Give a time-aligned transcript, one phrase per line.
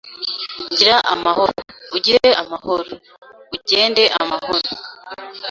[0.77, 1.59] gira amahoro,
[1.95, 2.91] ugire amahoro,
[3.55, 4.69] ugende amahoro;